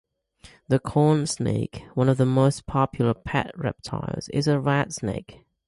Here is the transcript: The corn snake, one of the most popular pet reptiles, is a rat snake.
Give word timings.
The 0.67 0.79
corn 0.79 1.27
snake, 1.27 1.85
one 1.93 2.09
of 2.09 2.17
the 2.17 2.25
most 2.25 2.65
popular 2.65 3.13
pet 3.13 3.51
reptiles, 3.55 4.29
is 4.29 4.47
a 4.47 4.59
rat 4.59 4.91
snake. 4.93 5.45